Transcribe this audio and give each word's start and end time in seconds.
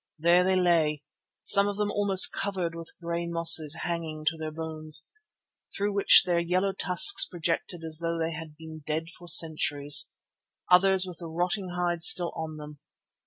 There 0.17 0.43
they 0.43 0.55
lay, 0.55 1.03
some 1.43 1.67
of 1.67 1.77
them 1.77 1.91
almost 1.91 2.33
covered 2.33 2.73
with 2.73 2.91
grey 2.99 3.27
mosses 3.27 3.77
hanging 3.83 4.25
to 4.25 4.35
their 4.35 4.49
bones, 4.49 5.07
through 5.77 5.93
which 5.93 6.23
their 6.25 6.39
yellow 6.39 6.73
tusks 6.73 7.23
projected 7.27 7.83
as 7.85 7.99
though 8.01 8.17
they 8.17 8.31
had 8.31 8.57
been 8.57 8.81
dead 8.87 9.09
for 9.15 9.27
centuries; 9.27 10.09
others 10.71 11.05
with 11.05 11.19
the 11.19 11.27
rotting 11.27 11.73
hide 11.75 12.01
still 12.01 12.31
on 12.35 12.57
them. 12.57 12.79